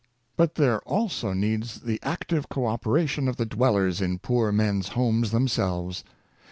[0.35, 5.29] But there also needs the active co operation of the dwellers in poor men's homes
[5.29, 6.03] themselves.